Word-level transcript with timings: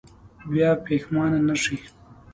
بیا 0.51 0.69
پښېمانه 0.85 1.39
نه 1.47 1.55
شئ. 1.63 1.77